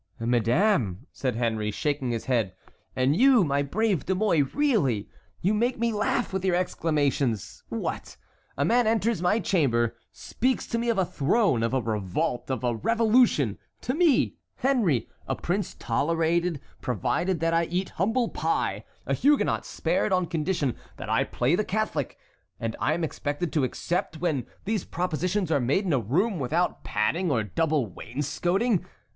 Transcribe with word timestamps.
"Madame," 0.19 1.05
said 1.11 1.35
Henry, 1.35 1.69
shaking 1.69 2.09
his 2.09 2.25
head, 2.25 2.55
"and 2.95 3.15
you, 3.15 3.43
my 3.43 3.61
brave 3.61 4.03
De 4.03 4.15
Mouy, 4.15 4.41
really, 4.41 5.07
you 5.41 5.53
make 5.53 5.77
me 5.77 5.93
laugh 5.93 6.33
with 6.33 6.43
your 6.43 6.55
exclamations. 6.55 7.61
What! 7.69 8.17
a 8.57 8.65
man 8.65 8.87
enters 8.87 9.21
my 9.21 9.39
chamber, 9.39 9.95
speaks 10.11 10.65
to 10.69 10.79
me 10.79 10.89
of 10.89 10.97
a 10.97 11.05
throne, 11.05 11.61
of 11.61 11.75
a 11.75 11.81
revolt, 11.81 12.49
of 12.49 12.63
a 12.63 12.73
revolution, 12.73 13.59
to 13.81 13.93
me, 13.93 14.37
Henry, 14.55 15.07
a 15.27 15.35
prince 15.35 15.75
tolerated 15.75 16.59
provided 16.81 17.39
that 17.41 17.53
I 17.53 17.65
eat 17.65 17.89
humble 17.91 18.29
pie, 18.29 18.83
a 19.05 19.13
Huguenot 19.13 19.67
spared 19.67 20.11
on 20.11 20.25
condition 20.25 20.75
that 20.97 21.09
I 21.09 21.23
play 21.25 21.53
the 21.53 21.63
Catholic; 21.63 22.17
and 22.59 22.75
I 22.79 22.93
am 22.95 23.03
expected 23.03 23.53
to 23.53 23.63
accept, 23.63 24.19
when 24.19 24.47
these 24.65 24.83
propositions 24.83 25.51
are 25.51 25.59
made 25.61 25.85
in 25.85 25.93
a 25.93 25.99
room 25.99 26.39
without 26.39 26.83
padding 26.83 27.29
or 27.29 27.43
double 27.43 27.85
wainscoting! 27.85 28.83